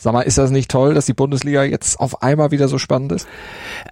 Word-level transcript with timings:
Sag 0.00 0.12
mal, 0.12 0.20
ist 0.20 0.38
das 0.38 0.52
nicht 0.52 0.70
toll, 0.70 0.94
dass 0.94 1.06
die 1.06 1.12
Bundesliga 1.12 1.64
jetzt 1.64 1.98
auf 1.98 2.22
einmal 2.22 2.52
wieder 2.52 2.68
so 2.68 2.78
spannend 2.78 3.10
ist? 3.10 3.26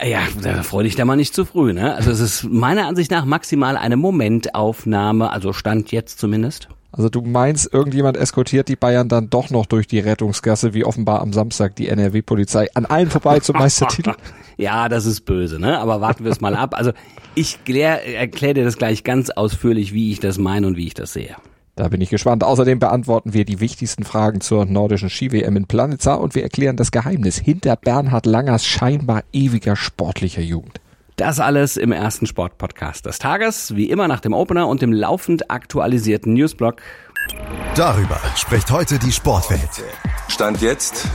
Ja, 0.01 0.21
da 0.41 0.63
freu 0.63 0.85
dich 0.85 0.95
da 0.95 1.05
mal 1.05 1.17
nicht 1.17 1.35
zu 1.35 1.45
früh, 1.45 1.73
ne? 1.73 1.97
Also 1.97 2.13
es 2.13 2.21
ist 2.21 2.45
meiner 2.45 2.87
Ansicht 2.87 3.11
nach 3.11 3.25
maximal 3.25 3.77
eine 3.77 3.97
Momentaufnahme, 3.97 5.33
also 5.33 5.53
Stand 5.53 5.91
jetzt 5.91 6.21
zumindest. 6.21 6.69
Also 6.93 7.09
du 7.09 7.23
meinst, 7.23 7.75
irgendjemand 7.75 8.17
eskortiert 8.17 8.69
die 8.69 8.77
Bayern 8.77 9.09
dann 9.09 9.31
doch 9.31 9.51
noch 9.51 9.67
durch 9.67 9.89
die 9.89 9.99
Rettungsgasse, 9.99 10.75
wie 10.75 10.85
offenbar 10.85 11.23
am 11.23 11.33
Samstag 11.33 11.75
die 11.75 11.89
NRW-Polizei, 11.89 12.69
an 12.75 12.87
allen 12.87 13.11
vorbei 13.11 13.41
zum 13.41 13.57
Meistertitel? 13.57 14.15
ja, 14.57 14.89
das 14.89 15.07
ist 15.07 15.23
böse, 15.23 15.59
ne? 15.59 15.77
Aber 15.81 16.01
warten 16.01 16.23
wir 16.23 16.31
es 16.31 16.41
mal 16.41 16.55
ab. 16.55 16.77
Also 16.79 16.93
ich 17.35 17.59
erkläre 17.67 18.55
dir 18.55 18.65
das 18.65 18.79
gleich 18.79 19.03
ganz 19.03 19.31
ausführlich, 19.31 19.93
wie 19.93 20.13
ich 20.13 20.21
das 20.21 20.39
meine 20.39 20.69
und 20.69 20.77
wie 20.77 20.87
ich 20.87 20.95
das 20.95 21.13
sehe. 21.13 21.35
Da 21.77 21.89
bin 21.89 22.01
ich 22.01 22.09
gespannt. 22.09 22.43
Außerdem 22.43 22.79
beantworten 22.79 23.35
wir 23.35 23.45
die 23.45 23.61
wichtigsten 23.61 24.05
Fragen 24.05 24.41
zur 24.41 24.65
nordischen 24.65 25.11
Ski-WM 25.11 25.57
in 25.57 25.67
Planitza 25.67 26.15
und 26.15 26.35
wir 26.35 26.43
erklären 26.43 26.77
das 26.77 26.91
Geheimnis 26.91 27.37
hinter 27.37 27.77
Bernhard 27.77 28.25
Langers 28.25 28.65
scheinbar 28.65 29.25
ewiger 29.31 29.77
sportlicher 29.77 30.41
Jugend. 30.41 30.81
Das 31.17 31.39
alles 31.39 31.77
im 31.77 31.93
ersten 31.93 32.27
Sportpodcast 32.27 33.05
des 33.05 33.19
Tages, 33.19 33.77
wie 33.77 33.91
immer 33.91 34.09
nach 34.09 34.21
dem 34.21 34.33
Opener 34.33 34.69
und 34.69 34.81
dem 34.81 34.93
laufend 34.93 35.51
aktualisierten 35.51 36.33
Newsblog. 36.33 36.77
Darüber 37.75 38.21
spricht 38.37 38.71
heute 38.71 38.99
die 38.99 39.13
Sportwelt. 39.13 39.85
Stand 40.29 40.63
jetzt 40.63 41.07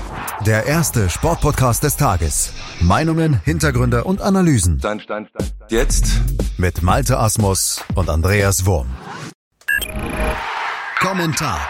der 0.45 0.67
erste 0.67 1.09
Sportpodcast 1.09 1.83
des 1.83 1.97
Tages. 1.97 2.53
Meinungen, 2.79 3.39
Hintergründe 3.45 4.03
und 4.03 4.21
Analysen. 4.21 4.77
Stand, 4.77 5.01
stand, 5.01 5.29
stand, 5.29 5.53
jetzt 5.69 6.19
mit 6.57 6.83
Malte 6.83 7.17
Asmus 7.17 7.83
und 7.95 8.09
Andreas 8.09 8.65
Wurm. 8.65 8.87
Kommentar. 11.01 11.67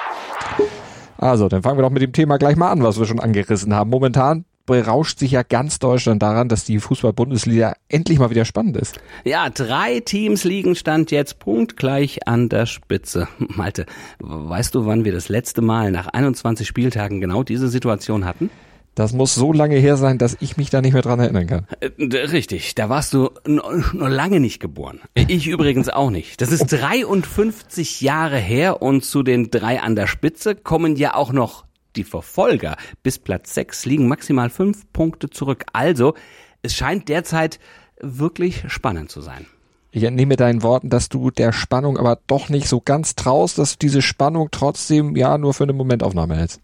Also, 1.18 1.48
dann 1.48 1.64
fangen 1.64 1.78
wir 1.78 1.84
doch 1.84 1.90
mit 1.90 2.02
dem 2.02 2.12
Thema 2.12 2.38
gleich 2.38 2.58
mal 2.58 2.70
an, 2.70 2.84
was 2.84 3.00
wir 3.00 3.06
schon 3.06 3.22
angerissen 3.22 3.74
haben. 3.74 3.90
Momentan 3.90 4.44
berauscht 4.66 5.20
sich 5.20 5.32
ja 5.32 5.44
ganz 5.44 5.80
Deutschland 5.80 6.22
daran, 6.22 6.50
dass 6.50 6.66
die 6.66 6.80
Fußball-Bundesliga 6.80 7.74
endlich 7.88 8.20
mal 8.20 8.30
wieder 8.30 8.44
spannend 8.44 8.76
ist. 8.76 9.00
Ja, 9.24 9.50
drei 9.50 10.02
Teams 10.02 10.44
liegen 10.44 10.76
Stand 10.76 11.12
jetzt 11.12 11.40
punktgleich 11.40 12.28
an 12.28 12.50
der 12.50 12.66
Spitze. 12.66 13.30
Malte, 13.38 13.86
weißt 14.20 14.76
du, 14.76 14.86
wann 14.86 15.06
wir 15.06 15.14
das 15.14 15.30
letzte 15.30 15.62
Mal 15.62 15.92
nach 15.92 16.08
21 16.08 16.68
Spieltagen 16.68 17.22
genau 17.22 17.44
diese 17.44 17.70
Situation 17.70 18.26
hatten? 18.26 18.50
Das 18.96 19.14
muss 19.14 19.36
so 19.36 19.54
lange 19.54 19.78
her 19.78 19.96
sein, 19.96 20.18
dass 20.18 20.38
ich 20.42 20.58
mich 20.58 20.70
da 20.70 20.82
nicht 20.82 20.94
mehr 20.94 21.02
dran 21.02 21.20
erinnern 21.20 21.48
kann. 21.48 21.68
Äh, 21.80 22.18
richtig, 22.28 22.76
da 22.76 22.90
warst 22.90 23.14
du 23.14 23.30
noch 23.46 23.94
lange 23.94 24.40
nicht 24.40 24.60
geboren. 24.60 25.00
Ich 25.16 25.48
übrigens 25.48 25.88
auch 25.88 26.10
nicht. 26.10 26.42
Das 26.42 26.52
ist 26.52 26.66
53 26.68 28.02
Jahre 28.02 28.38
her 28.38 28.82
und 28.82 29.06
zu 29.06 29.24
den 29.24 29.50
drei 29.50 29.82
an 29.82 29.96
der 29.96 30.08
Spitze 30.08 30.56
kommen 30.56 30.98
ja 30.98 31.16
auch 31.16 31.32
noch 31.32 31.66
die 31.96 32.04
Verfolger. 32.04 32.76
Bis 33.04 33.18
Platz 33.18 33.54
6 33.54 33.86
liegen 33.86 34.08
maximal 34.08 34.50
fünf 34.50 34.92
Punkte 34.92 35.30
zurück. 35.30 35.66
Also, 35.74 36.14
es 36.62 36.76
scheint 36.76 37.08
derzeit 37.10 37.60
wirklich 38.00 38.64
spannend 38.68 39.10
zu 39.10 39.22
sein. 39.22 39.46
Ich 39.94 40.04
entnehme 40.04 40.38
deinen 40.38 40.64
Worten, 40.64 40.90
dass 40.90 41.10
du 41.10 41.32
der 41.32 41.52
Spannung 41.52 41.98
aber 41.98 42.18
doch 42.28 42.48
nicht 42.48 42.68
so 42.68 42.80
ganz 42.80 43.16
traust, 43.16 43.58
dass 43.58 43.74
du 43.74 43.80
diese 43.82 44.02
Spannung 44.02 44.48
trotzdem 44.50 45.18
ja 45.18 45.38
nur 45.38 45.54
für 45.54 45.64
eine 45.64 45.74
Momentaufnahme 45.74 46.38
hältst. 46.38 46.62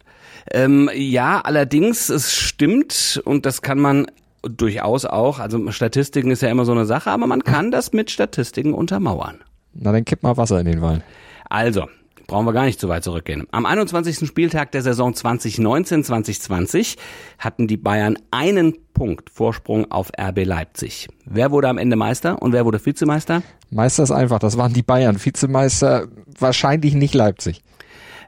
Ähm, 0.51 0.89
ja, 0.93 1.41
allerdings, 1.41 2.09
es 2.09 2.33
stimmt 2.33 3.21
und 3.25 3.45
das 3.45 3.61
kann 3.61 3.79
man 3.79 4.07
durchaus 4.41 5.05
auch, 5.05 5.39
also 5.39 5.71
Statistiken 5.71 6.31
ist 6.31 6.41
ja 6.41 6.49
immer 6.49 6.65
so 6.65 6.71
eine 6.71 6.85
Sache, 6.85 7.11
aber 7.11 7.27
man 7.27 7.43
kann 7.43 7.71
das 7.71 7.93
mit 7.93 8.11
Statistiken 8.11 8.73
untermauern. 8.73 9.39
Na, 9.73 9.91
dann 9.91 10.05
kipp 10.05 10.23
mal 10.23 10.37
Wasser 10.37 10.59
in 10.59 10.65
den 10.65 10.81
Wein. 10.81 11.03
Also, 11.49 11.87
brauchen 12.27 12.45
wir 12.45 12.53
gar 12.53 12.65
nicht 12.65 12.79
zu 12.79 12.89
weit 12.89 13.03
zurückgehen. 13.03 13.47
Am 13.51 13.65
21. 13.65 14.27
Spieltag 14.27 14.71
der 14.71 14.81
Saison 14.81 15.13
2019-2020 15.13 16.97
hatten 17.39 17.67
die 17.67 17.77
Bayern 17.77 18.17
einen 18.31 18.75
Punkt 18.93 19.29
Vorsprung 19.29 19.91
auf 19.91 20.11
RB 20.19 20.45
Leipzig. 20.45 21.07
Wer 21.25 21.51
wurde 21.51 21.69
am 21.69 21.77
Ende 21.77 21.95
Meister 21.95 22.41
und 22.41 22.51
wer 22.51 22.65
wurde 22.65 22.83
Vizemeister? 22.85 23.43
Meister 23.69 24.03
ist 24.03 24.11
einfach, 24.11 24.39
das 24.39 24.57
waren 24.57 24.73
die 24.73 24.83
Bayern. 24.83 25.23
Vizemeister 25.23 26.07
wahrscheinlich 26.39 26.93
nicht 26.93 27.13
Leipzig. 27.13 27.61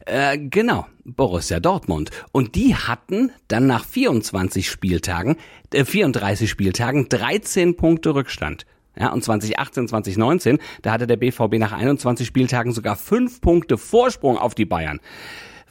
Äh, 0.06 0.38
genau, 0.38 0.88
Borussia 1.04 1.60
Dortmund. 1.60 2.12
Und 2.32 2.56
die 2.56 2.76
hatten 2.76 3.32
dann 3.48 3.68
nach 3.68 3.86
24 3.86 4.70
Spieltagen, 4.70 5.36
äh, 5.74 5.86
34 5.86 6.50
Spieltagen 6.50 7.10
13 7.10 7.76
Punkte 7.76 8.16
Rückstand. 8.16 8.66
Ja, 8.98 9.14
und 9.14 9.24
2018, 9.24 9.88
2019, 9.88 10.60
da 10.82 10.92
hatte 10.92 11.08
der 11.08 11.16
BVB 11.16 11.58
nach 11.58 11.72
21 11.72 12.28
Spieltagen 12.28 12.74
sogar 12.74 12.96
fünf 12.96 13.40
Punkte 13.40 13.78
Vorsprung 13.78 14.38
auf 14.38 14.56
die 14.56 14.66
Bayern. 14.66 15.00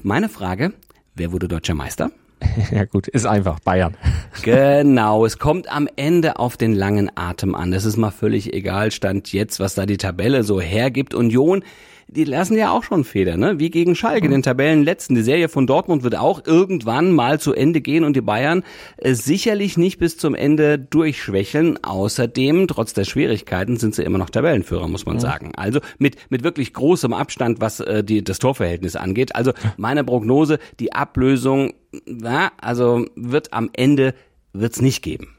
Meine 0.02 0.28
Frage, 0.28 0.72
wer 1.14 1.32
wurde 1.32 1.48
deutscher 1.48 1.74
Meister? 1.74 2.10
Ja 2.70 2.84
gut, 2.84 3.08
ist 3.08 3.26
einfach 3.26 3.60
Bayern. 3.60 3.96
Genau, 4.42 5.26
es 5.26 5.38
kommt 5.38 5.68
am 5.68 5.88
Ende 5.96 6.38
auf 6.38 6.56
den 6.56 6.72
langen 6.72 7.10
Atem 7.16 7.54
an. 7.56 7.72
Das 7.72 7.84
ist 7.84 7.96
mal 7.96 8.12
völlig 8.12 8.52
egal, 8.54 8.92
stand 8.92 9.32
jetzt, 9.32 9.58
was 9.58 9.74
da 9.74 9.84
die 9.84 9.96
Tabelle 9.96 10.44
so 10.44 10.60
hergibt. 10.60 11.12
Union 11.12 11.64
die 12.08 12.24
lassen 12.24 12.56
ja 12.56 12.70
auch 12.70 12.82
schon 12.82 13.04
Feder, 13.04 13.36
ne? 13.36 13.58
Wie 13.58 13.70
gegen 13.70 13.94
Schalke, 13.94 14.26
mhm. 14.26 14.32
den 14.32 14.42
Tabellenletzten. 14.42 15.14
Die 15.14 15.22
Serie 15.22 15.48
von 15.48 15.66
Dortmund 15.66 16.02
wird 16.02 16.16
auch 16.16 16.42
irgendwann 16.46 17.12
mal 17.12 17.38
zu 17.38 17.52
Ende 17.52 17.82
gehen 17.82 18.02
und 18.02 18.16
die 18.16 18.22
Bayern 18.22 18.62
äh, 18.96 19.12
sicherlich 19.12 19.76
nicht 19.76 19.98
bis 19.98 20.16
zum 20.16 20.34
Ende 20.34 20.78
durchschwächeln. 20.78 21.78
Außerdem, 21.84 22.66
trotz 22.66 22.94
der 22.94 23.04
Schwierigkeiten, 23.04 23.76
sind 23.76 23.94
sie 23.94 24.02
immer 24.02 24.18
noch 24.18 24.30
Tabellenführer, 24.30 24.88
muss 24.88 25.04
man 25.04 25.16
mhm. 25.16 25.20
sagen. 25.20 25.52
Also 25.54 25.80
mit, 25.98 26.16
mit 26.30 26.42
wirklich 26.44 26.72
großem 26.72 27.12
Abstand, 27.12 27.60
was 27.60 27.80
äh, 27.80 28.02
die, 28.02 28.24
das 28.24 28.38
Torverhältnis 28.38 28.96
angeht. 28.96 29.36
Also 29.36 29.52
meine 29.76 30.02
Prognose, 30.02 30.58
die 30.80 30.94
Ablösung, 30.94 31.74
na, 32.06 32.52
also 32.58 33.04
wird 33.16 33.52
am 33.52 33.68
Ende 33.74 34.14
wird's 34.54 34.80
nicht 34.80 35.02
geben. 35.02 35.34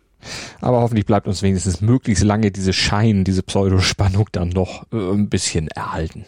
Aber 0.61 0.81
hoffentlich 0.81 1.05
bleibt 1.05 1.27
uns 1.27 1.41
wenigstens 1.41 1.81
möglichst 1.81 2.23
lange 2.23 2.51
diese 2.51 2.73
Schein, 2.73 3.23
diese 3.23 3.41
Pseudospannung 3.41 4.27
dann 4.31 4.49
noch 4.49 4.85
äh, 4.91 4.97
ein 4.97 5.29
bisschen 5.29 5.69
erhalten. 5.69 6.25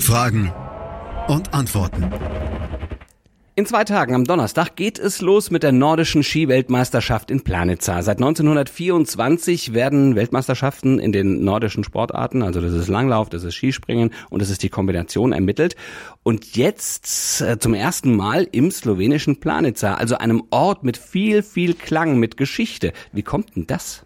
Fragen 0.00 0.52
und 1.28 1.54
Antworten. 1.54 2.10
In 3.54 3.66
zwei 3.66 3.84
Tagen 3.84 4.16
am 4.16 4.24
Donnerstag 4.24 4.74
geht 4.74 4.98
es 4.98 5.20
los 5.20 5.52
mit 5.52 5.62
der 5.62 5.70
nordischen 5.70 6.24
Skiweltmeisterschaft 6.24 7.30
in 7.30 7.44
Planitza. 7.44 8.02
Seit 8.02 8.16
1924 8.16 9.74
werden 9.74 10.16
Weltmeisterschaften 10.16 10.98
in 10.98 11.12
den 11.12 11.44
nordischen 11.44 11.84
Sportarten, 11.84 12.42
also 12.42 12.60
das 12.60 12.72
ist 12.72 12.88
Langlauf, 12.88 13.28
das 13.28 13.44
ist 13.44 13.54
Skispringen 13.54 14.10
und 14.28 14.42
das 14.42 14.50
ist 14.50 14.64
die 14.64 14.70
Kombination 14.70 15.30
ermittelt. 15.32 15.76
Und 16.24 16.56
jetzt 16.56 17.40
äh, 17.40 17.60
zum 17.60 17.74
ersten 17.74 18.16
Mal 18.16 18.48
im 18.50 18.72
slowenischen 18.72 19.38
Planitza, 19.38 19.94
also 19.94 20.18
einem 20.18 20.42
Ort 20.50 20.82
mit 20.82 20.96
viel, 20.96 21.44
viel 21.44 21.74
Klang, 21.74 22.18
mit 22.18 22.36
Geschichte. 22.36 22.92
Wie 23.12 23.22
kommt 23.22 23.54
denn 23.54 23.68
das? 23.68 24.04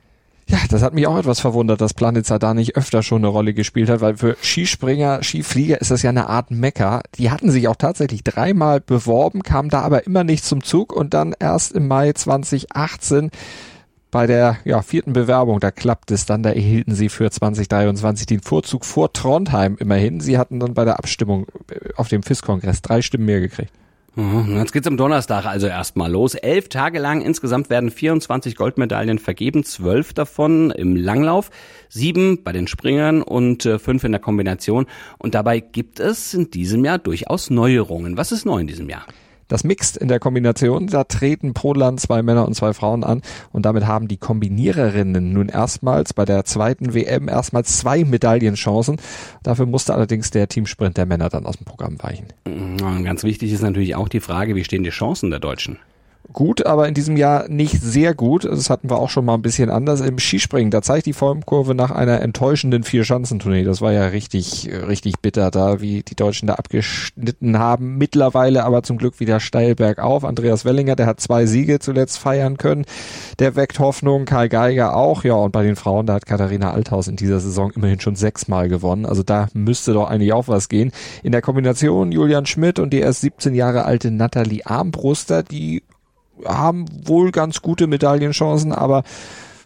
Ja, 0.52 0.58
das 0.68 0.82
hat 0.82 0.92
mich 0.92 1.06
auch 1.06 1.16
etwas 1.16 1.40
verwundert, 1.40 1.80
dass 1.80 1.94
Planitza 1.94 2.38
da 2.38 2.52
nicht 2.52 2.76
öfter 2.76 3.02
schon 3.02 3.22
eine 3.22 3.28
Rolle 3.28 3.54
gespielt 3.54 3.88
hat, 3.88 4.02
weil 4.02 4.18
für 4.18 4.36
Skispringer, 4.42 5.22
Skiflieger 5.22 5.80
ist 5.80 5.90
das 5.90 6.02
ja 6.02 6.10
eine 6.10 6.28
Art 6.28 6.50
Mecker. 6.50 7.00
Die 7.14 7.30
hatten 7.30 7.50
sich 7.50 7.68
auch 7.68 7.76
tatsächlich 7.76 8.22
dreimal 8.22 8.82
beworben, 8.82 9.42
kamen 9.42 9.70
da 9.70 9.80
aber 9.80 10.04
immer 10.04 10.24
nicht 10.24 10.44
zum 10.44 10.62
Zug 10.62 10.92
und 10.92 11.14
dann 11.14 11.34
erst 11.38 11.72
im 11.72 11.88
Mai 11.88 12.12
2018 12.12 13.30
bei 14.10 14.26
der 14.26 14.58
ja, 14.66 14.82
vierten 14.82 15.14
Bewerbung, 15.14 15.58
da 15.58 15.70
klappt 15.70 16.10
es 16.10 16.26
dann, 16.26 16.42
da 16.42 16.50
erhielten 16.50 16.94
sie 16.94 17.08
für 17.08 17.30
2023 17.30 18.26
den 18.26 18.42
Vorzug 18.42 18.84
vor 18.84 19.10
Trondheim 19.14 19.78
immerhin. 19.80 20.20
Sie 20.20 20.36
hatten 20.36 20.60
dann 20.60 20.74
bei 20.74 20.84
der 20.84 20.98
Abstimmung 20.98 21.46
auf 21.96 22.08
dem 22.08 22.22
FIS-Kongress 22.22 22.82
drei 22.82 23.00
Stimmen 23.00 23.24
mehr 23.24 23.40
gekriegt. 23.40 23.72
Mhm, 24.14 24.56
jetzt 24.58 24.72
geht's 24.72 24.86
am 24.86 24.98
Donnerstag 24.98 25.46
also 25.46 25.66
erstmal 25.66 26.10
los. 26.10 26.34
Elf 26.34 26.68
Tage 26.68 26.98
lang 26.98 27.22
insgesamt 27.22 27.70
werden 27.70 27.90
24 27.90 28.56
Goldmedaillen 28.56 29.18
vergeben, 29.18 29.64
zwölf 29.64 30.12
davon 30.12 30.70
im 30.70 30.96
Langlauf, 30.96 31.50
sieben 31.88 32.42
bei 32.42 32.52
den 32.52 32.66
Springern 32.66 33.22
und 33.22 33.64
äh, 33.64 33.78
fünf 33.78 34.04
in 34.04 34.12
der 34.12 34.20
Kombination. 34.20 34.86
Und 35.18 35.34
dabei 35.34 35.60
gibt 35.60 35.98
es 35.98 36.34
in 36.34 36.50
diesem 36.50 36.84
Jahr 36.84 36.98
durchaus 36.98 37.48
Neuerungen. 37.48 38.18
Was 38.18 38.32
ist 38.32 38.44
neu 38.44 38.58
in 38.58 38.66
diesem 38.66 38.90
Jahr? 38.90 39.06
Das 39.52 39.64
Mixed 39.64 39.98
in 39.98 40.08
der 40.08 40.18
Kombination, 40.18 40.86
da 40.86 41.04
treten 41.04 41.52
pro 41.52 41.74
Land 41.74 42.00
zwei 42.00 42.22
Männer 42.22 42.46
und 42.46 42.54
zwei 42.54 42.72
Frauen 42.72 43.04
an 43.04 43.20
und 43.52 43.66
damit 43.66 43.86
haben 43.86 44.08
die 44.08 44.16
Kombiniererinnen 44.16 45.30
nun 45.30 45.50
erstmals 45.50 46.14
bei 46.14 46.24
der 46.24 46.46
zweiten 46.46 46.94
WM 46.94 47.28
erstmals 47.28 47.76
zwei 47.76 48.02
Medaillenchancen. 48.02 48.96
Dafür 49.42 49.66
musste 49.66 49.92
allerdings 49.92 50.30
der 50.30 50.48
Teamsprint 50.48 50.96
der 50.96 51.04
Männer 51.04 51.28
dann 51.28 51.44
aus 51.44 51.58
dem 51.58 51.66
Programm 51.66 52.02
weichen. 52.02 52.28
Ganz 53.04 53.24
wichtig 53.24 53.52
ist 53.52 53.60
natürlich 53.60 53.94
auch 53.94 54.08
die 54.08 54.20
Frage, 54.20 54.54
wie 54.54 54.64
stehen 54.64 54.84
die 54.84 54.88
Chancen 54.88 55.28
der 55.28 55.40
Deutschen? 55.40 55.78
Gut, 56.32 56.66
aber 56.66 56.88
in 56.88 56.94
diesem 56.94 57.16
Jahr 57.16 57.48
nicht 57.48 57.80
sehr 57.80 58.14
gut. 58.14 58.44
Das 58.44 58.70
hatten 58.70 58.90
wir 58.90 58.98
auch 58.98 59.10
schon 59.10 59.24
mal 59.24 59.34
ein 59.34 59.42
bisschen 59.42 59.70
anders 59.70 60.00
im 60.00 60.18
Skispringen. 60.18 60.70
Da 60.70 60.82
zeigt 60.82 61.06
die 61.06 61.12
Formkurve 61.12 61.74
nach 61.74 61.90
einer 61.90 62.20
enttäuschenden 62.20 62.84
Vier-Schanzentournee. 62.84 63.64
Das 63.64 63.80
war 63.80 63.92
ja 63.92 64.06
richtig, 64.06 64.70
richtig 64.86 65.20
bitter 65.20 65.50
da, 65.50 65.80
wie 65.80 66.02
die 66.02 66.14
Deutschen 66.14 66.46
da 66.46 66.54
abgeschnitten 66.54 67.58
haben. 67.58 67.98
Mittlerweile 67.98 68.64
aber 68.64 68.82
zum 68.82 68.98
Glück 68.98 69.20
wieder 69.20 69.40
steil 69.40 69.74
bergauf. 69.74 70.24
Andreas 70.24 70.64
Wellinger, 70.64 70.96
der 70.96 71.06
hat 71.06 71.20
zwei 71.20 71.46
Siege 71.46 71.78
zuletzt 71.78 72.18
feiern 72.18 72.56
können. 72.56 72.84
Der 73.38 73.56
weckt 73.56 73.78
Hoffnung. 73.78 74.24
Karl 74.24 74.48
Geiger 74.48 74.96
auch. 74.96 75.24
Ja, 75.24 75.34
und 75.34 75.52
bei 75.52 75.62
den 75.62 75.76
Frauen, 75.76 76.06
da 76.06 76.14
hat 76.14 76.26
Katharina 76.26 76.72
Althaus 76.72 77.08
in 77.08 77.16
dieser 77.16 77.40
Saison 77.40 77.70
immerhin 77.72 78.00
schon 78.00 78.16
sechsmal 78.16 78.68
gewonnen. 78.68 79.06
Also 79.06 79.22
da 79.22 79.48
müsste 79.54 79.92
doch 79.92 80.08
eigentlich 80.08 80.32
auch 80.32 80.48
was 80.48 80.68
gehen. 80.68 80.92
In 81.22 81.32
der 81.32 81.42
Kombination 81.42 82.12
Julian 82.12 82.46
Schmidt 82.46 82.78
und 82.78 82.92
die 82.92 83.00
erst 83.00 83.20
17 83.20 83.54
Jahre 83.54 83.84
alte 83.84 84.10
Nathalie 84.10 84.64
Armbruster, 84.64 85.42
die 85.42 85.82
haben 86.44 86.86
wohl 87.06 87.30
ganz 87.30 87.62
gute 87.62 87.86
Medaillenchancen, 87.86 88.72
aber 88.72 89.02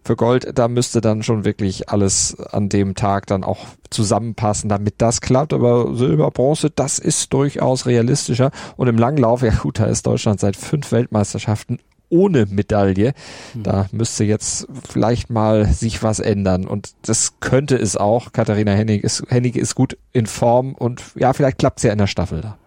für 0.06 0.16
Gold, 0.16 0.56
da 0.56 0.68
müsste 0.68 1.00
dann 1.00 1.22
schon 1.22 1.44
wirklich 1.44 1.88
alles 1.88 2.36
an 2.38 2.68
dem 2.68 2.94
Tag 2.94 3.26
dann 3.26 3.42
auch 3.42 3.58
zusammenpassen, 3.90 4.68
damit 4.68 4.94
das 4.98 5.20
klappt. 5.20 5.52
Aber 5.52 5.96
Silber, 5.96 6.30
Bronze, 6.30 6.70
das 6.70 6.98
ist 7.00 7.32
durchaus 7.32 7.86
realistischer. 7.86 8.52
Und 8.76 8.86
im 8.86 8.98
Langlauf, 8.98 9.42
ja 9.42 9.52
gut, 9.52 9.80
da 9.80 9.86
ist 9.86 10.06
Deutschland 10.06 10.38
seit 10.38 10.56
fünf 10.56 10.92
Weltmeisterschaften 10.92 11.80
ohne 12.08 12.46
Medaille. 12.46 13.14
Hm. 13.52 13.62
Da 13.64 13.86
müsste 13.90 14.24
jetzt 14.24 14.69
vielleicht 14.88 15.28
mal 15.28 15.66
sich 15.66 16.02
was 16.02 16.20
ändern. 16.20 16.66
Und 16.66 16.94
das 17.02 17.40
könnte 17.40 17.76
es 17.76 17.96
auch. 17.96 18.32
Katharina 18.32 18.72
Hennig 18.72 19.02
ist, 19.02 19.24
Hennig 19.28 19.56
ist 19.56 19.74
gut 19.74 19.98
in 20.12 20.26
Form 20.26 20.74
und 20.74 21.02
ja, 21.16 21.32
vielleicht 21.32 21.58
klappt 21.58 21.78
es 21.78 21.82
ja 21.82 21.92
in 21.92 21.98
der 21.98 22.06
Staffel 22.06 22.42
da. 22.42 22.58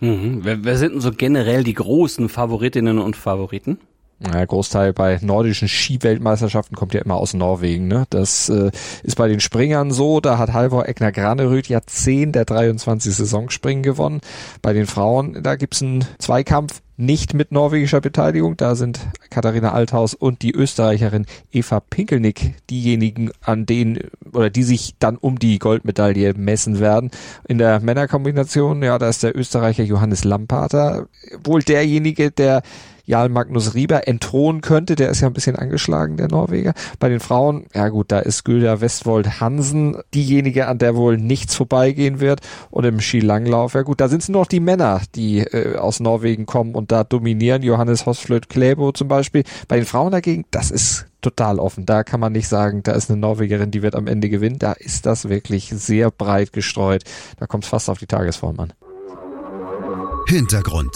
Mhm. 0.00 0.40
Wer, 0.42 0.64
wer 0.64 0.78
sind 0.78 0.94
denn 0.94 1.00
so 1.00 1.10
generell 1.12 1.64
die 1.64 1.74
großen 1.74 2.28
Favoritinnen 2.28 2.98
und 2.98 3.16
Favoriten? 3.16 3.78
Ja, 4.20 4.44
Großteil 4.44 4.92
bei 4.92 5.20
nordischen 5.22 5.68
Skiweltmeisterschaften 5.68 6.76
kommt 6.76 6.92
ja 6.92 7.00
immer 7.02 7.14
aus 7.14 7.34
Norwegen. 7.34 7.86
Ne? 7.86 8.04
Das 8.10 8.48
äh, 8.48 8.72
ist 9.04 9.14
bei 9.14 9.28
den 9.28 9.38
Springern 9.38 9.92
so. 9.92 10.20
Da 10.20 10.38
hat 10.38 10.52
Halvor 10.52 10.88
Egner 10.88 11.12
Granerüth 11.12 11.68
ja 11.68 11.80
10 11.82 12.32
der 12.32 12.44
23 12.44 13.14
Saisonspringen 13.14 13.84
gewonnen. 13.84 14.20
Bei 14.60 14.72
den 14.72 14.86
Frauen, 14.86 15.40
da 15.44 15.54
gibt's 15.54 15.82
einen 15.82 16.04
Zweikampf 16.18 16.82
nicht 16.98 17.32
mit 17.32 17.52
norwegischer 17.52 18.00
Beteiligung. 18.00 18.56
Da 18.56 18.74
sind 18.74 19.00
Katharina 19.30 19.72
Althaus 19.72 20.14
und 20.14 20.42
die 20.42 20.52
Österreicherin 20.52 21.26
Eva 21.50 21.80
Pinkelnick 21.80 22.56
diejenigen, 22.68 23.30
an 23.40 23.64
denen 23.64 24.00
oder 24.32 24.50
die 24.50 24.64
sich 24.64 24.96
dann 24.98 25.16
um 25.16 25.38
die 25.38 25.58
Goldmedaille 25.58 26.34
messen 26.34 26.80
werden. 26.80 27.10
In 27.46 27.58
der 27.58 27.80
Männerkombination, 27.80 28.82
ja, 28.82 28.98
da 28.98 29.08
ist 29.08 29.22
der 29.22 29.36
Österreicher 29.36 29.84
Johannes 29.84 30.24
Lampater 30.24 31.06
wohl 31.44 31.62
derjenige, 31.62 32.30
der 32.30 32.62
Jarl 33.08 33.30
Magnus 33.30 33.74
Rieber 33.74 34.06
entthronen 34.06 34.60
könnte. 34.60 34.94
Der 34.94 35.08
ist 35.08 35.22
ja 35.22 35.28
ein 35.28 35.32
bisschen 35.32 35.56
angeschlagen, 35.56 36.18
der 36.18 36.28
Norweger. 36.28 36.74
Bei 36.98 37.08
den 37.08 37.20
Frauen, 37.20 37.64
ja 37.74 37.88
gut, 37.88 38.12
da 38.12 38.18
ist 38.18 38.44
Gülda 38.44 38.82
Westwold 38.82 39.40
Hansen 39.40 39.96
diejenige, 40.12 40.68
an 40.68 40.76
der 40.76 40.94
wohl 40.94 41.16
nichts 41.16 41.54
vorbeigehen 41.54 42.20
wird. 42.20 42.40
Und 42.70 42.84
im 42.84 43.00
Skilanglauf, 43.00 43.72
ja 43.72 43.82
gut, 43.82 44.02
da 44.02 44.08
sind 44.08 44.22
es 44.22 44.28
nur 44.28 44.42
noch 44.42 44.46
die 44.46 44.60
Männer, 44.60 45.00
die 45.14 45.38
äh, 45.38 45.76
aus 45.76 46.00
Norwegen 46.00 46.44
kommen 46.44 46.74
und 46.74 46.87
da 46.88 47.04
dominieren. 47.04 47.62
Johannes 47.62 48.06
Hosflöt 48.06 48.48
Klebo 48.48 48.92
zum 48.92 49.08
Beispiel. 49.08 49.44
Bei 49.68 49.76
den 49.76 49.86
Frauen 49.86 50.12
dagegen, 50.12 50.44
das 50.50 50.70
ist 50.70 51.06
total 51.20 51.58
offen. 51.58 51.86
Da 51.86 52.04
kann 52.04 52.20
man 52.20 52.32
nicht 52.32 52.48
sagen, 52.48 52.82
da 52.82 52.92
ist 52.92 53.10
eine 53.10 53.20
Norwegerin, 53.20 53.70
die 53.70 53.82
wird 53.82 53.94
am 53.94 54.06
Ende 54.06 54.28
gewinnen. 54.28 54.58
Da 54.58 54.72
ist 54.72 55.06
das 55.06 55.28
wirklich 55.28 55.70
sehr 55.70 56.10
breit 56.10 56.52
gestreut. 56.52 57.04
Da 57.38 57.46
kommt 57.46 57.64
es 57.64 57.70
fast 57.70 57.88
auf 57.90 57.98
die 57.98 58.06
Tagesform 58.06 58.60
an. 58.60 58.72
Hintergrund. 60.26 60.92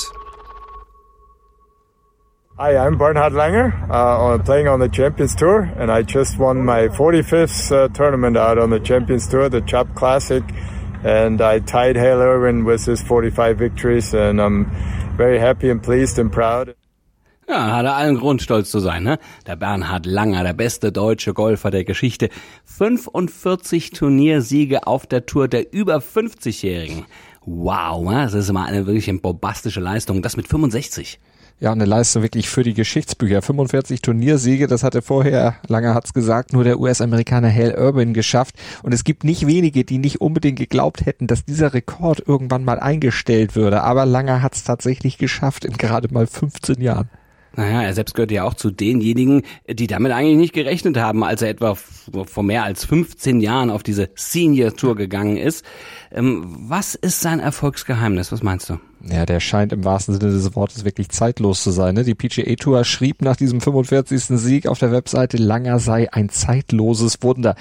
Hi, 2.58 2.76
I'm 2.76 2.98
Bernhard 2.98 3.32
Langer, 3.32 3.72
uh, 3.90 4.38
playing 4.38 4.68
on 4.68 4.78
the 4.78 4.88
Champions 4.88 5.34
Tour, 5.34 5.72
and 5.78 5.90
I 5.90 6.02
just 6.02 6.38
won 6.38 6.62
my 6.64 6.88
45th 6.88 7.72
uh, 7.72 7.88
tournament 7.88 8.36
out 8.36 8.58
on 8.58 8.70
the 8.70 8.78
Champions 8.78 9.26
Tour, 9.26 9.48
the 9.48 9.62
Chap 9.62 9.94
Classic, 9.96 10.44
and 11.02 11.40
I 11.40 11.60
tied 11.60 11.96
Hale 11.96 12.20
Irwin 12.20 12.64
with 12.64 12.84
his 12.84 13.02
45 13.02 13.58
victories, 13.58 14.14
and 14.14 14.40
I'm 14.40 14.70
very 15.16 15.38
happy 15.38 15.70
and 15.70 15.82
pleased 15.82 16.18
and 16.18 16.30
proud. 16.30 16.74
Ja, 17.48 17.76
hat 17.76 17.84
er 17.84 17.96
allen 17.96 18.16
Grund, 18.16 18.40
stolz 18.40 18.70
zu 18.70 18.78
sein, 18.78 19.02
ne? 19.02 19.18
Der 19.46 19.56
Bernhard 19.56 20.06
Langer, 20.06 20.44
der 20.44 20.52
beste 20.52 20.92
deutsche 20.92 21.34
Golfer 21.34 21.70
der 21.70 21.84
Geschichte. 21.84 22.28
45 22.64 23.90
Turniersiege 23.90 24.86
auf 24.86 25.06
der 25.06 25.26
Tour 25.26 25.48
der 25.48 25.72
über 25.72 25.96
50-Jährigen. 25.96 27.04
Wow, 27.44 28.08
ne? 28.08 28.22
das 28.22 28.34
ist 28.34 28.52
mal 28.52 28.66
eine 28.66 28.86
wirklich 28.86 29.10
bombastische 29.20 29.80
Leistung. 29.80 30.22
Das 30.22 30.36
mit 30.36 30.46
65 30.46 31.18
ja, 31.62 31.70
eine 31.70 31.84
Leistung 31.84 32.22
wirklich 32.22 32.48
für 32.48 32.64
die 32.64 32.74
Geschichtsbücher. 32.74 33.40
45 33.40 34.02
Turniersiege, 34.02 34.66
das 34.66 34.82
hatte 34.82 35.00
vorher, 35.00 35.54
lange 35.68 35.94
hat's 35.94 36.12
gesagt, 36.12 36.52
nur 36.52 36.64
der 36.64 36.80
US-Amerikaner 36.80 37.54
Hale 37.54 37.78
Urban 37.78 38.14
geschafft. 38.14 38.56
Und 38.82 38.92
es 38.92 39.04
gibt 39.04 39.22
nicht 39.22 39.46
wenige, 39.46 39.84
die 39.84 39.98
nicht 39.98 40.20
unbedingt 40.20 40.58
geglaubt 40.58 41.06
hätten, 41.06 41.28
dass 41.28 41.44
dieser 41.44 41.72
Rekord 41.72 42.20
irgendwann 42.26 42.64
mal 42.64 42.80
eingestellt 42.80 43.54
würde. 43.54 43.84
Aber 43.84 44.06
Langer 44.06 44.42
hat's 44.42 44.64
tatsächlich 44.64 45.18
geschafft 45.18 45.64
in 45.64 45.74
gerade 45.74 46.12
mal 46.12 46.26
15 46.26 46.80
Jahren. 46.80 47.08
Naja, 47.56 47.82
er 47.82 47.94
selbst 47.94 48.14
gehört 48.14 48.30
ja 48.30 48.44
auch 48.44 48.54
zu 48.54 48.70
denjenigen, 48.70 49.42
die 49.68 49.86
damit 49.86 50.12
eigentlich 50.12 50.36
nicht 50.36 50.54
gerechnet 50.54 50.96
haben, 50.96 51.22
als 51.22 51.42
er 51.42 51.50
etwa 51.50 51.74
vor 51.74 52.42
mehr 52.42 52.64
als 52.64 52.84
15 52.84 53.40
Jahren 53.40 53.70
auf 53.70 53.82
diese 53.82 54.10
Senior 54.14 54.74
Tour 54.74 54.96
gegangen 54.96 55.36
ist. 55.36 55.64
Ähm, 56.10 56.56
was 56.68 56.94
ist 56.94 57.20
sein 57.20 57.40
Erfolgsgeheimnis? 57.40 58.32
Was 58.32 58.42
meinst 58.42 58.70
du? 58.70 58.78
Ja, 59.04 59.26
der 59.26 59.40
scheint 59.40 59.72
im 59.72 59.84
wahrsten 59.84 60.18
Sinne 60.18 60.32
des 60.32 60.54
Wortes 60.54 60.84
wirklich 60.84 61.08
zeitlos 61.10 61.62
zu 61.62 61.70
sein. 61.70 61.94
Ne? 61.94 62.04
Die 62.04 62.14
PGA 62.14 62.54
Tour 62.54 62.84
schrieb 62.84 63.20
nach 63.22 63.36
diesem 63.36 63.60
45. 63.60 64.38
Sieg 64.38 64.66
auf 64.66 64.78
der 64.78 64.92
Webseite, 64.92 65.36
Langer 65.36 65.78
sei 65.78 66.12
ein 66.12 66.28
zeitloses 66.28 67.18
Wunder. 67.22 67.56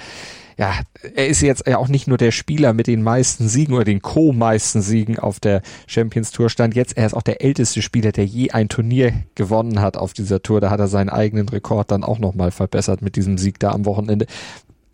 Ja, 0.58 0.80
er 1.14 1.26
ist 1.28 1.40
jetzt 1.40 1.66
ja 1.66 1.78
auch 1.78 1.88
nicht 1.88 2.08
nur 2.08 2.18
der 2.18 2.30
Spieler 2.30 2.72
mit 2.72 2.86
den 2.86 3.02
meisten 3.02 3.48
Siegen 3.48 3.74
oder 3.74 3.84
den 3.84 4.02
co-meisten 4.02 4.82
Siegen 4.82 5.18
auf 5.18 5.40
der 5.40 5.62
Champions 5.86 6.30
Tour 6.30 6.50
stand 6.50 6.74
jetzt. 6.74 6.96
Er 6.96 7.06
ist 7.06 7.14
auch 7.14 7.22
der 7.22 7.42
älteste 7.42 7.82
Spieler, 7.82 8.12
der 8.12 8.26
je 8.26 8.50
ein 8.50 8.68
Turnier 8.68 9.12
gewonnen 9.34 9.80
hat 9.80 9.96
auf 9.96 10.12
dieser 10.12 10.42
Tour. 10.42 10.60
Da 10.60 10.70
hat 10.70 10.80
er 10.80 10.88
seinen 10.88 11.08
eigenen 11.08 11.48
Rekord 11.48 11.90
dann 11.90 12.04
auch 12.04 12.18
nochmal 12.18 12.50
verbessert 12.50 13.02
mit 13.02 13.16
diesem 13.16 13.38
Sieg 13.38 13.58
da 13.58 13.70
am 13.70 13.84
Wochenende. 13.84 14.26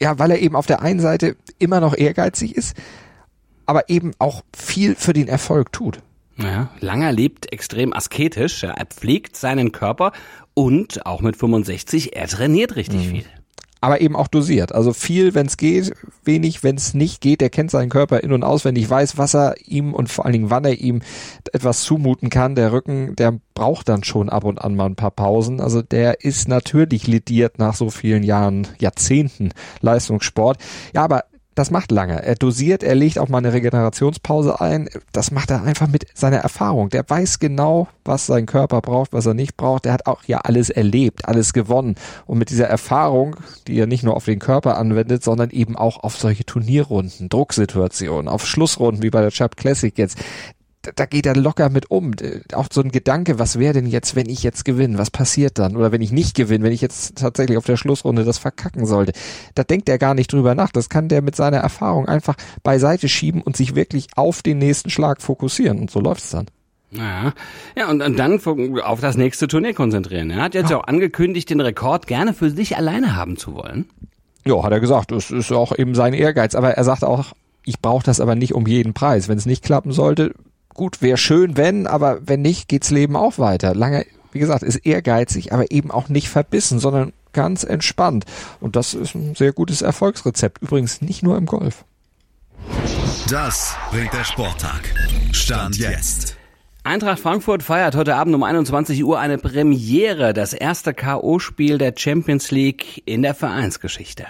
Ja, 0.00 0.18
weil 0.18 0.30
er 0.30 0.38
eben 0.38 0.54
auf 0.56 0.66
der 0.66 0.82
einen 0.82 1.00
Seite 1.00 1.36
immer 1.58 1.80
noch 1.80 1.96
ehrgeizig 1.96 2.56
ist, 2.56 2.76
aber 3.66 3.88
eben 3.88 4.12
auch 4.18 4.42
viel 4.56 4.94
für 4.94 5.12
den 5.12 5.28
Erfolg 5.28 5.72
tut. 5.72 6.00
Ja, 6.36 6.70
Langer 6.78 7.10
lebt 7.10 7.52
extrem 7.52 7.92
asketisch, 7.92 8.62
er 8.62 8.86
pflegt 8.86 9.36
seinen 9.36 9.72
Körper 9.72 10.12
und 10.54 11.04
auch 11.04 11.20
mit 11.20 11.36
65, 11.36 12.14
er 12.16 12.28
trainiert 12.28 12.76
richtig 12.76 13.06
mhm. 13.06 13.10
viel. 13.10 13.24
Aber 13.80 14.00
eben 14.00 14.16
auch 14.16 14.28
dosiert. 14.28 14.74
Also 14.74 14.92
viel, 14.92 15.34
wenn 15.34 15.46
es 15.46 15.56
geht, 15.56 15.92
wenig, 16.24 16.64
wenn 16.64 16.76
es 16.76 16.94
nicht 16.94 17.20
geht. 17.20 17.42
Er 17.42 17.50
kennt 17.50 17.70
seinen 17.70 17.90
Körper 17.90 18.22
in- 18.22 18.32
und 18.32 18.42
auswendig, 18.42 18.88
weiß, 18.88 19.18
was 19.18 19.34
er 19.34 19.54
ihm 19.66 19.94
und 19.94 20.10
vor 20.10 20.24
allen 20.24 20.32
Dingen, 20.32 20.50
wann 20.50 20.64
er 20.64 20.78
ihm 20.78 21.00
etwas 21.52 21.82
zumuten 21.82 22.30
kann. 22.30 22.54
Der 22.54 22.72
Rücken, 22.72 23.14
der 23.16 23.38
braucht 23.54 23.88
dann 23.88 24.04
schon 24.04 24.28
ab 24.28 24.44
und 24.44 24.60
an 24.60 24.74
mal 24.74 24.86
ein 24.86 24.96
paar 24.96 25.10
Pausen. 25.10 25.60
Also 25.60 25.82
der 25.82 26.24
ist 26.24 26.48
natürlich 26.48 27.06
lidiert 27.06 27.58
nach 27.58 27.74
so 27.74 27.90
vielen 27.90 28.22
Jahren, 28.22 28.66
Jahrzehnten 28.78 29.50
Leistungssport. 29.80 30.58
Ja, 30.94 31.04
aber 31.04 31.24
das 31.58 31.72
macht 31.72 31.90
lange. 31.90 32.22
Er 32.22 32.36
dosiert, 32.36 32.84
er 32.84 32.94
legt 32.94 33.18
auch 33.18 33.28
mal 33.28 33.38
eine 33.38 33.52
Regenerationspause 33.52 34.60
ein. 34.60 34.88
Das 35.10 35.32
macht 35.32 35.50
er 35.50 35.64
einfach 35.64 35.88
mit 35.88 36.06
seiner 36.14 36.36
Erfahrung. 36.36 36.88
Der 36.88 37.04
weiß 37.08 37.40
genau, 37.40 37.88
was 38.04 38.26
sein 38.26 38.46
Körper 38.46 38.80
braucht, 38.80 39.12
was 39.12 39.26
er 39.26 39.34
nicht 39.34 39.56
braucht. 39.56 39.84
Der 39.84 39.92
hat 39.92 40.06
auch 40.06 40.22
ja 40.24 40.38
alles 40.38 40.70
erlebt, 40.70 41.26
alles 41.26 41.52
gewonnen. 41.52 41.96
Und 42.26 42.38
mit 42.38 42.50
dieser 42.50 42.68
Erfahrung, 42.68 43.34
die 43.66 43.76
er 43.76 43.88
nicht 43.88 44.04
nur 44.04 44.14
auf 44.14 44.24
den 44.24 44.38
Körper 44.38 44.78
anwendet, 44.78 45.24
sondern 45.24 45.50
eben 45.50 45.74
auch 45.74 46.04
auf 46.04 46.16
solche 46.16 46.44
Turnierrunden, 46.44 47.28
Drucksituationen, 47.28 48.28
auf 48.28 48.46
Schlussrunden 48.46 49.02
wie 49.02 49.10
bei 49.10 49.20
der 49.20 49.32
Chap 49.32 49.56
Classic 49.56 49.98
jetzt, 49.98 50.16
da 50.96 51.06
geht 51.06 51.26
er 51.26 51.36
locker 51.36 51.70
mit 51.70 51.90
um. 51.90 52.12
Auch 52.52 52.66
so 52.70 52.80
ein 52.80 52.90
Gedanke, 52.90 53.38
was 53.38 53.58
wäre 53.58 53.74
denn 53.74 53.86
jetzt, 53.86 54.16
wenn 54.16 54.28
ich 54.28 54.42
jetzt 54.42 54.64
gewinne? 54.64 54.98
Was 54.98 55.10
passiert 55.10 55.58
dann? 55.58 55.76
Oder 55.76 55.92
wenn 55.92 56.02
ich 56.02 56.12
nicht 56.12 56.36
gewinne, 56.36 56.64
wenn 56.64 56.72
ich 56.72 56.80
jetzt 56.80 57.16
tatsächlich 57.16 57.58
auf 57.58 57.64
der 57.64 57.76
Schlussrunde 57.76 58.24
das 58.24 58.38
verkacken 58.38 58.86
sollte? 58.86 59.12
Da 59.54 59.64
denkt 59.64 59.88
er 59.88 59.98
gar 59.98 60.14
nicht 60.14 60.32
drüber 60.32 60.54
nach. 60.54 60.70
Das 60.70 60.88
kann 60.88 61.08
der 61.08 61.22
mit 61.22 61.36
seiner 61.36 61.58
Erfahrung 61.58 62.06
einfach 62.06 62.36
beiseite 62.62 63.08
schieben 63.08 63.42
und 63.42 63.56
sich 63.56 63.74
wirklich 63.74 64.08
auf 64.16 64.42
den 64.42 64.58
nächsten 64.58 64.90
Schlag 64.90 65.22
fokussieren. 65.22 65.78
Und 65.78 65.90
so 65.90 66.00
läuft 66.00 66.24
es 66.24 66.30
dann. 66.30 66.46
Ja, 66.90 67.32
ja 67.76 67.90
und, 67.90 68.00
und 68.02 68.18
dann 68.18 68.40
auf 68.82 69.00
das 69.00 69.16
nächste 69.16 69.48
Turnier 69.48 69.74
konzentrieren. 69.74 70.30
Er 70.30 70.42
hat 70.42 70.54
jetzt 70.54 70.70
ja. 70.70 70.78
auch 70.78 70.84
angekündigt, 70.84 71.50
den 71.50 71.60
Rekord 71.60 72.06
gerne 72.06 72.32
für 72.34 72.50
sich 72.50 72.76
alleine 72.76 73.16
haben 73.16 73.36
zu 73.36 73.54
wollen. 73.54 73.86
Ja, 74.44 74.62
hat 74.62 74.72
er 74.72 74.80
gesagt. 74.80 75.12
Das 75.12 75.30
ist 75.30 75.52
auch 75.52 75.76
eben 75.76 75.94
sein 75.94 76.14
Ehrgeiz. 76.14 76.54
Aber 76.54 76.70
er 76.70 76.84
sagt 76.84 77.04
auch, 77.04 77.32
ich 77.64 77.80
brauche 77.80 78.04
das 78.04 78.20
aber 78.20 78.34
nicht 78.34 78.54
um 78.54 78.66
jeden 78.66 78.94
Preis. 78.94 79.28
Wenn 79.28 79.36
es 79.36 79.44
nicht 79.44 79.62
klappen 79.62 79.92
sollte, 79.92 80.32
gut, 80.78 81.02
wäre 81.02 81.18
schön, 81.18 81.58
wenn, 81.58 81.86
aber 81.86 82.20
wenn 82.26 82.40
nicht, 82.40 82.68
geht's 82.68 82.90
Leben 82.90 83.16
auch 83.16 83.38
weiter. 83.38 83.74
Lange, 83.74 84.06
wie 84.32 84.38
gesagt, 84.38 84.62
ist 84.62 84.76
ehrgeizig, 84.76 85.52
aber 85.52 85.70
eben 85.70 85.90
auch 85.90 86.08
nicht 86.08 86.30
verbissen, 86.30 86.78
sondern 86.78 87.12
ganz 87.34 87.64
entspannt. 87.64 88.24
Und 88.60 88.76
das 88.76 88.94
ist 88.94 89.14
ein 89.14 89.34
sehr 89.34 89.52
gutes 89.52 89.82
Erfolgsrezept. 89.82 90.62
Übrigens 90.62 91.02
nicht 91.02 91.22
nur 91.22 91.36
im 91.36 91.44
Golf. 91.44 91.84
Das 93.28 93.76
bringt 93.90 94.12
der 94.14 94.24
Sporttag. 94.24 94.94
Stand 95.32 95.76
jetzt. 95.76 96.36
Eintracht 96.84 97.18
Frankfurt 97.18 97.62
feiert 97.62 97.96
heute 97.96 98.14
Abend 98.14 98.34
um 98.34 98.42
21 98.42 99.04
Uhr 99.04 99.18
eine 99.18 99.36
Premiere, 99.36 100.32
das 100.32 100.54
erste 100.54 100.94
K.O.-Spiel 100.94 101.76
der 101.76 101.92
Champions 101.94 102.50
League 102.50 103.02
in 103.04 103.20
der 103.20 103.34
Vereinsgeschichte. 103.34 104.26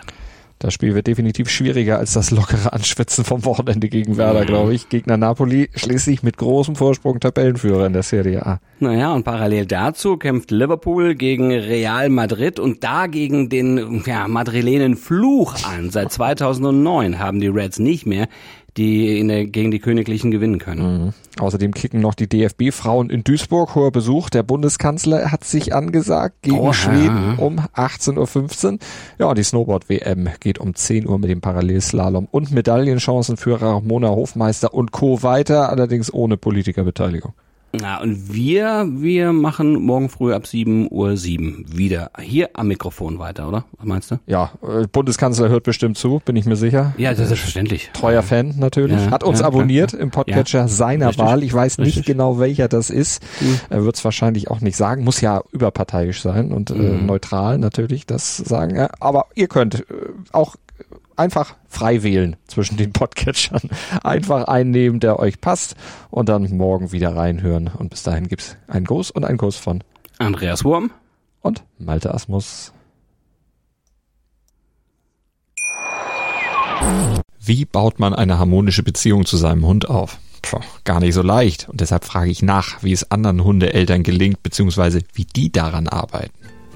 Das 0.59 0.75
Spiel 0.75 0.95
wird 0.97 1.07
definitiv 1.07 1.49
schwieriger 1.49 1.99
als 1.99 2.15
das 2.15 2.33
lockere 2.33 2.73
Anschwitzen 2.73 3.25
vom 3.25 3.45
Wochenende 3.45 3.89
gegen 3.89 4.17
Werder, 4.17 4.45
glaube 4.45 4.75
ich. 4.75 4.89
Gegner 4.89 5.17
Napoli 5.17 5.71
schließlich 5.75 6.25
mit 6.25 6.37
großem 6.37 6.75
Vorsprung 6.75 7.21
Tabellenführer 7.21 7.87
in 7.87 7.93
der 7.93 8.03
Serie 8.03 8.45
A. 8.45 8.61
Naja, 8.81 9.13
und 9.13 9.23
parallel 9.23 9.67
dazu 9.67 10.17
kämpft 10.17 10.51
Liverpool 10.51 11.15
gegen 11.15 11.53
Real 11.53 12.09
Madrid 12.09 12.59
und 12.59 12.83
da 12.83 13.07
gegen 13.07 13.49
den 13.49 14.03
ja, 14.05 14.27
Madrilenen 14.27 14.97
Fluch 14.97 15.55
an. 15.65 15.91
Seit 15.91 16.11
2009 16.19 17.21
haben 17.21 17.39
die 17.39 17.49
Reds 17.49 17.79
nicht 17.79 18.07
mehr 18.07 18.29
die 18.77 19.19
in 19.19 19.29
der, 19.29 19.47
gegen 19.47 19.71
die 19.71 19.79
Königlichen 19.79 20.31
gewinnen 20.31 20.59
können. 20.59 21.05
Mhm. 21.05 21.13
Außerdem 21.39 21.73
kicken 21.73 22.01
noch 22.01 22.15
die 22.15 22.29
DFB-Frauen 22.29 23.11
in 23.11 23.25
Duisburg. 23.25 23.75
Hoher 23.75 23.91
Besuch. 23.91 24.31
Der 24.31 24.43
Bundeskanzler 24.43 25.31
hat 25.31 25.45
sich 25.45 25.75
angesagt 25.75 26.43
gegen 26.43 26.59
oh, 26.59 26.73
Schweden 26.73 27.35
ja. 27.39 27.45
um 27.45 27.59
18.15 27.59 28.73
Uhr. 28.73 28.79
Ja, 29.19 29.35
die 29.35 29.43
Snowboard-WM 29.43 30.29
geht 30.41 30.59
um 30.59 30.75
10 30.75 31.09
Uhr 31.09 31.19
mit 31.19 31.31
dem 31.31 31.41
Parallelslalom 31.41 32.29
und 32.31 32.51
Medaillenchancen 32.53 33.37
für 33.37 33.61
Ramona 33.61 34.09
Hofmeister 34.09 34.75
und 34.75 34.93
Co. 34.93 35.23
weiter, 35.23 35.71
allerdings 35.71 36.13
ohne 36.13 36.37
Politikerbeteiligung. 36.37 37.33
Na, 37.73 38.01
und 38.01 38.33
wir, 38.33 38.87
wir 38.91 39.33
machen 39.33 39.75
morgen 39.83 40.09
früh 40.09 40.33
ab 40.33 40.47
7 40.47 40.89
Uhr 40.91 41.19
7 41.19 41.67
wieder 41.69 42.11
hier 42.19 42.49
am 42.55 42.69
Mikrofon 42.69 43.19
weiter, 43.19 43.47
oder? 43.47 43.65
Was 43.77 43.87
meinst 43.87 44.11
du? 44.11 44.19
Ja, 44.27 44.53
äh, 44.63 44.87
Bundeskanzler 44.87 45.51
hört 45.51 45.65
bestimmt 45.65 45.99
zu, 45.99 46.23
bin 46.25 46.35
ich 46.37 46.47
mir 46.47 46.57
sicher. 46.57 46.95
Ja, 46.97 47.11
das 47.11 47.21
ist 47.21 47.29
selbstverständlich. 47.29 47.91
Treuer 47.93 48.23
Fan 48.23 48.55
natürlich. 48.59 48.97
Ja, 48.99 49.11
Hat 49.11 49.23
uns 49.23 49.41
ja, 49.41 49.47
abonniert 49.47 49.93
ja, 49.93 49.99
im 49.99 50.11
Podcatcher 50.11 50.67
seiner 50.67 51.09
Richtig. 51.09 51.25
Wahl. 51.27 51.43
Ich 51.43 51.53
weiß 51.53 51.79
nicht 51.79 51.89
Richtig. 51.89 52.07
genau, 52.07 52.39
welcher 52.39 52.69
das 52.69 52.89
ist. 52.89 53.23
Mhm. 53.41 53.61
Er 53.69 53.85
wird 53.85 53.97
es 53.97 54.05
wahrscheinlich 54.05 54.51
auch 54.51 54.61
nicht 54.61 54.77
sagen. 54.77 55.05
Muss 55.05 55.21
ja 55.21 55.43
überparteiisch 55.53 56.23
sein 56.23 56.53
und 56.53 56.71
äh, 56.71 56.75
mhm. 56.75 57.05
neutral 57.05 57.59
natürlich 57.59 58.07
das 58.07 58.39
sagen. 58.39 58.89
Aber 58.99 59.27
ihr 59.35 59.49
könnt 59.49 59.81
äh, 59.81 59.85
auch 60.33 60.57
einfach 61.19 61.57
frei 61.69 62.03
wählen 62.03 62.37
zwischen 62.47 62.77
den 62.77 62.93
Podcatchern. 62.93 63.61
Einfach 64.03 64.45
einnehmen, 64.45 65.01
der 65.01 65.19
euch 65.19 65.41
passt 65.41 65.75
und 66.11 66.29
dann 66.29 66.57
morgen 66.57 66.93
wieder 66.93 67.15
reinhören. 67.15 67.69
Und 67.69 67.91
bis 67.91 68.03
dahin 68.03 68.29
gibt's 68.29 68.57
einen 68.67 68.87
Gruß 68.87 69.11
und 69.11 69.25
einen 69.25 69.39
Kuss 69.39 69.57
von 69.57 69.83
Andreas 70.19 70.65
Wurm 70.65 70.91
und 71.41 71.65
Malte 71.79 72.15
Asmus. 72.15 72.73
Wie 77.41 77.65
baut 77.65 77.99
man 77.99 78.15
eine 78.15 78.39
harmonische 78.39 78.83
Beziehung 78.83 79.25
zu 79.25 79.37
seinem 79.37 79.67
Hund 79.67 79.89
auf? 79.89 80.19
Puh, 80.43 80.61
gar 80.85 81.01
nicht 81.01 81.15
so 81.15 81.23
leicht. 81.23 81.69
Und 81.69 81.81
deshalb 81.81 82.05
frage 82.05 82.31
ich 82.31 82.43
nach, 82.43 82.83
wie 82.83 82.93
es 82.93 83.11
anderen 83.11 83.43
Hundeeltern 83.43 84.03
gelingt, 84.03 84.43
beziehungsweise 84.43 85.03
wie 85.15 85.25
die 85.25 85.51
daran 85.51 85.89
arbeiten. 85.89 86.33